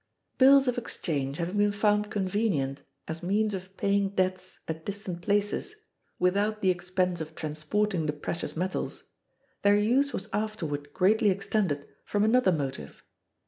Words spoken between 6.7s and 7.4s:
expense of